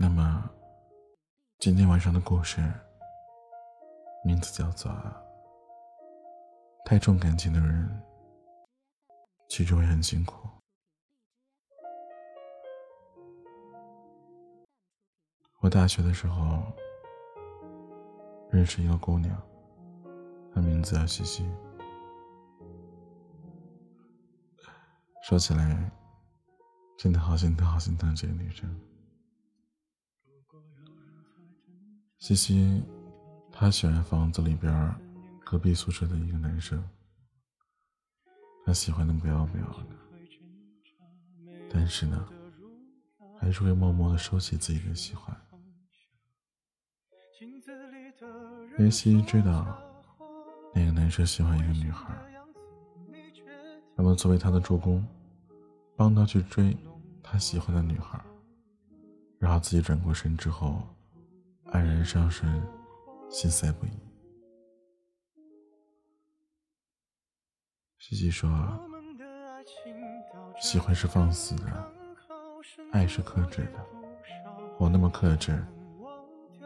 [0.00, 0.48] 那么，
[1.58, 2.62] 今天晚上的故事
[4.24, 4.92] 名字叫做
[6.84, 8.02] 《太重感情的人
[9.48, 10.48] 其实会很辛苦》。
[15.58, 16.62] 我大学的时候
[18.52, 19.36] 认识一个姑娘，
[20.54, 21.44] 她名字叫西西。
[25.24, 25.90] 说起来，
[26.96, 28.80] 真的好心疼，好心疼这个女生。
[32.18, 32.82] 西西，
[33.52, 34.94] 她喜欢房子里边
[35.44, 36.82] 隔壁宿舍的一个男生，
[38.66, 39.86] 她喜欢的不要不要的，
[41.70, 42.28] 但是呢，
[43.38, 45.34] 还是会默默的收起自己的喜欢。
[48.78, 49.80] 因为西西知道，
[50.74, 52.12] 那个男生喜欢一个女孩，
[53.94, 55.06] 那么作为他的助攻，
[55.96, 56.76] 帮他去追
[57.22, 58.20] 他喜欢的女孩，
[59.38, 60.82] 然后自己转过身之后。
[61.72, 62.62] 黯然伤神，
[63.30, 63.90] 心塞不已。
[67.98, 68.50] 西西说
[70.60, 71.92] ：“喜欢是放肆的，
[72.92, 73.84] 爱是克制的。
[74.78, 75.62] 我那么克制，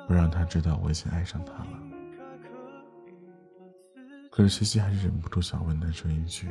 [0.06, 1.82] 不让他知道我已经爱上他了。
[4.30, 6.48] 可是西西还是忍不住想问男生一句：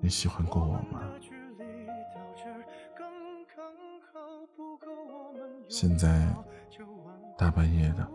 [0.00, 1.02] 你喜欢过我吗？”
[5.72, 6.28] 现在
[7.38, 8.06] 大半夜的，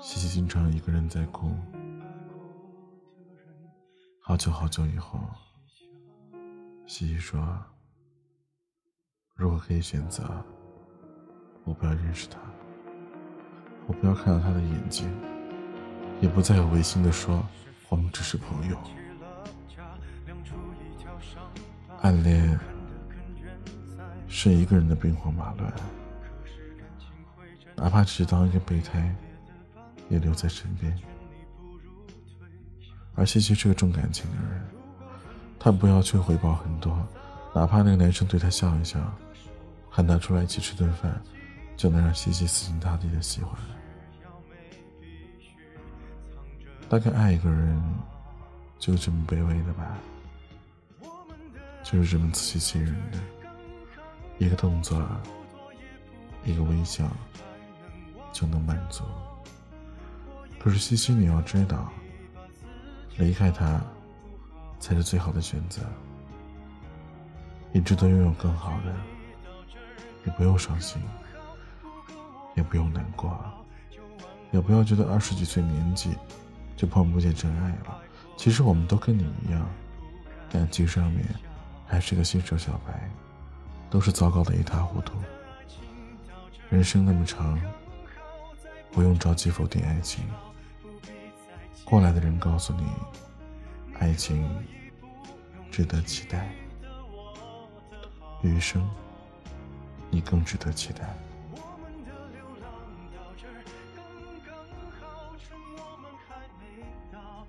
[0.00, 1.50] 西西经常一个人在哭。
[4.20, 5.18] 好久好久以后，
[6.86, 7.58] 西西说
[9.34, 10.22] ：“如果可以选择，
[11.64, 12.38] 我不要认识他，
[13.88, 15.12] 我不要看到他的眼睛，
[16.20, 17.44] 也不再有违心的说
[17.88, 18.78] 我们只是朋友。
[22.00, 22.56] 暗恋
[24.28, 25.74] 是一个人的兵荒马乱。”
[27.82, 29.12] 哪怕只是当一个备胎，
[30.08, 30.96] 也留在身边。
[33.16, 34.62] 而西西是个重感情的人，
[35.58, 36.96] 他不要求回报很多，
[37.52, 39.00] 哪怕那个男生对他笑一笑，
[39.90, 41.20] 喊他出来一起吃顿饭，
[41.76, 43.52] 就能让西西死心塌地的喜欢。
[46.88, 47.82] 大概爱一个人，
[48.78, 49.98] 就这么卑微的吧，
[51.82, 53.18] 就是这么自欺欺人的，
[54.38, 55.04] 一个动作，
[56.44, 57.04] 一个微笑。
[58.32, 59.04] 就能满足。
[60.58, 61.92] 可是西西，你要知道，
[63.18, 63.80] 离开他
[64.78, 65.82] 才是最好的选择。
[67.72, 68.94] 你值得拥有更好的，
[70.22, 71.02] 你不用伤心，
[72.54, 73.36] 也不用难过，
[74.50, 76.16] 也不要觉得二十几岁年纪
[76.76, 77.98] 就碰不见真爱了。
[78.36, 79.68] 其实我们都跟你一样，
[80.50, 81.26] 感情上面
[81.86, 83.10] 还是个新手小白，
[83.90, 85.14] 都是糟糕的一塌糊涂。
[86.70, 87.58] 人生那么长。
[88.92, 90.24] 不用着急否定爱情。
[91.84, 92.84] 过来的人告诉你，
[93.98, 94.48] 爱情
[95.70, 96.54] 值得期待，
[98.42, 98.88] 余生
[100.10, 101.14] 你更值得期待。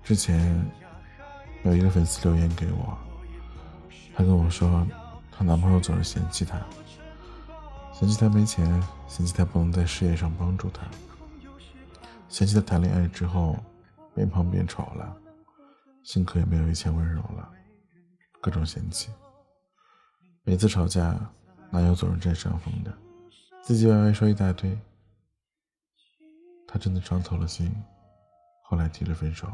[0.02, 0.62] 之前
[1.62, 2.98] 有一个粉丝留言给我，
[4.14, 4.86] 他跟我说，
[5.32, 6.60] 她男朋友总是嫌弃她，
[7.92, 8.66] 嫌弃她没钱，
[9.08, 10.82] 嫌弃她不能在事业上帮助她。
[12.34, 13.56] 嫌弃他谈恋爱之后
[14.12, 15.16] 变胖变丑了，
[16.02, 17.48] 性格也没有以前温柔了，
[18.40, 19.12] 各种嫌弃。
[20.42, 21.16] 每次吵架，
[21.70, 22.92] 男友总是占上风的，
[23.62, 24.76] 唧唧歪歪说一大堆。
[26.66, 27.72] 他真的伤透了心，
[28.64, 29.48] 后来提了分手。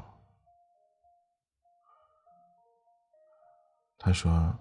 [3.98, 4.58] 他说，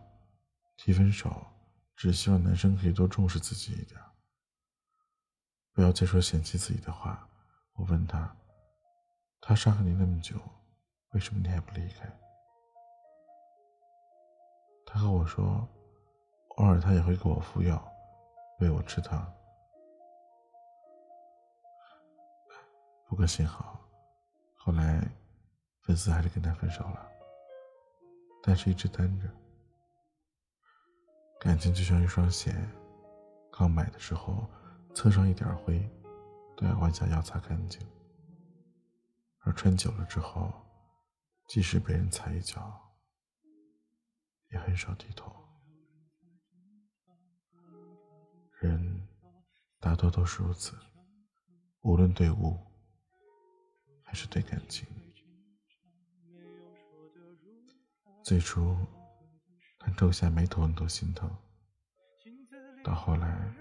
[0.76, 1.48] 提分手
[1.96, 3.98] 只希望男生可以多重视自己一点，
[5.72, 7.26] 不要再说嫌弃自己的话。
[7.80, 8.36] 我问他
[9.40, 10.36] ：“他伤害你那么久，
[11.14, 12.06] 为什么你还不离开？”
[14.86, 15.66] 他和我说
[16.58, 17.82] ：“偶尔他也会给我敷药，
[18.60, 19.34] 喂我吃糖。
[23.08, 23.80] 不过幸好，
[24.56, 25.02] 后来
[25.82, 27.10] 粉丝还是跟他分手了。
[28.44, 29.30] 但是一直单着，
[31.40, 32.54] 感情就像一双鞋，
[33.54, 34.46] 刚买的时候
[34.94, 35.90] 蹭上一点灰。”
[36.60, 37.80] 都要弯下腰擦干净，
[39.46, 40.52] 而穿久了之后，
[41.48, 42.94] 即使被人踩一脚，
[44.52, 45.34] 也很少低头。
[48.60, 49.08] 人
[49.80, 50.78] 大多都是如此，
[51.80, 52.60] 无论对物
[54.04, 54.86] 还是对感情。
[58.22, 58.76] 最初，
[59.80, 61.30] 他皱下眉头，很多心疼；
[62.84, 63.56] 到后来，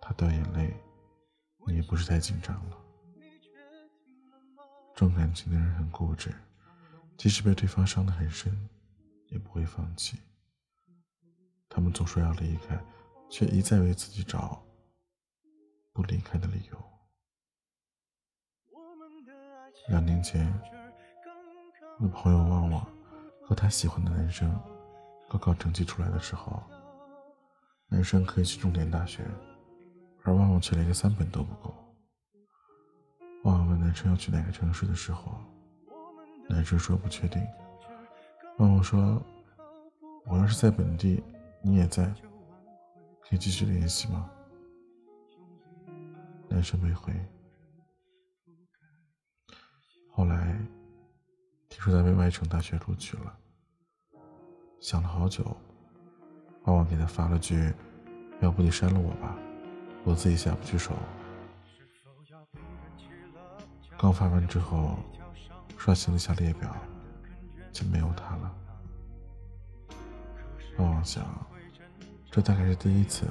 [0.00, 0.72] 他掉眼泪，
[1.66, 2.78] 你也不是太紧张了。
[4.94, 6.34] 重感情的人很固执，
[7.16, 8.68] 即使被对方伤得很深，
[9.28, 10.18] 也不会放弃。
[11.68, 12.78] 他们总说要离开，
[13.30, 14.62] 却一再为自己找
[15.92, 16.84] 不离开的理由。
[19.88, 20.52] 两年前，
[21.98, 22.86] 我朋友旺旺
[23.42, 24.54] 和他喜欢的男生
[25.28, 26.62] 高考成绩出来的时候，
[27.88, 29.24] 男生可以去重点大学，
[30.24, 31.74] 而旺旺却连个三本都不够。
[33.44, 35.38] 旺旺问男生要去哪个城市的时候，
[36.48, 37.42] 男生说不确定。
[38.58, 39.20] 旺旺说
[40.26, 41.22] ：“我要是在本地。”
[41.64, 42.12] 你也在，
[43.20, 44.28] 可以继续联系吗？
[46.48, 47.12] 男生没回。
[50.10, 50.58] 后来
[51.68, 53.38] 听说他被外城大学录取了，
[54.80, 55.56] 想了好久，
[56.64, 57.72] 旺旺给他发了句
[58.42, 59.38] ：“要不你删了我吧，
[60.04, 60.92] 我自己下不去手。”
[63.98, 64.98] 刚发完之后，
[65.78, 66.76] 刷新了下列表，
[67.72, 68.54] 就没有他了。
[70.78, 71.24] 旺旺想。
[72.34, 73.26] 这大概是第一次，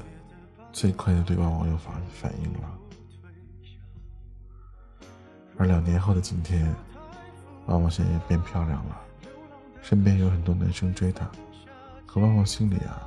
[0.72, 2.80] 最快的对旺旺有反反应了。
[5.58, 6.72] 而两年后的今天，
[7.66, 9.02] 旺旺现在也变漂亮了，
[9.82, 11.28] 身边有很多男生追她，
[12.06, 13.02] 可旺旺心里啊，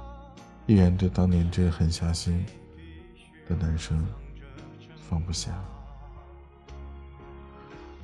[0.67, 2.45] 依然对当年这个狠下心
[3.49, 4.07] 的男生
[5.09, 5.51] 放不下。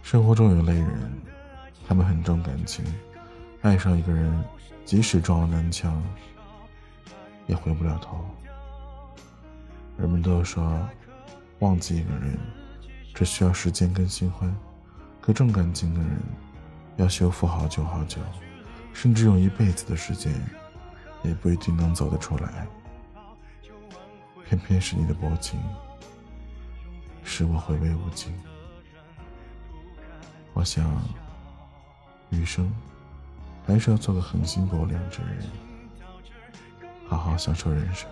[0.02, 1.12] 生活中有类人，
[1.86, 2.84] 他们很重感情，
[3.62, 4.44] 爱上一个人，
[4.84, 6.02] 即使撞了南墙。
[7.46, 8.24] 也回不了头。
[9.98, 10.88] 人们都说，
[11.58, 12.38] 忘记一个人
[13.12, 14.54] 只需要时间跟新欢，
[15.20, 16.22] 可重感情的人
[16.96, 18.20] 要修复好久好久，
[18.92, 20.32] 甚至用一辈子的时间，
[21.24, 22.68] 也不一定能走得出来。
[24.50, 25.60] 偏偏是你的薄情，
[27.22, 28.34] 使我回味无尽。
[30.52, 30.84] 我想，
[32.30, 32.68] 余生
[33.64, 35.48] 还是要做个狠心薄凉之人。
[37.06, 38.10] 好好享受人生。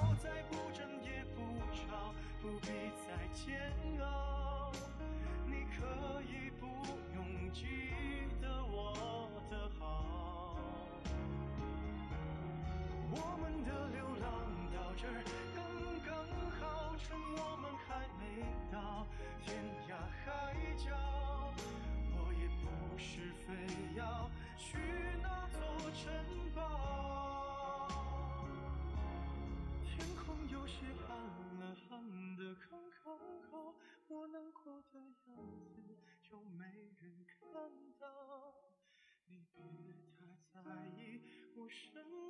[41.69, 42.28] 生，